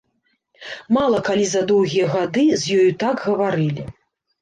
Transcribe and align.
Мала 0.97 1.19
калі 1.27 1.45
за 1.53 1.63
доўгія 1.73 2.09
гады 2.17 2.49
з 2.65 2.81
ёю 2.81 2.89
так 3.07 3.15
гаварылі. 3.31 3.91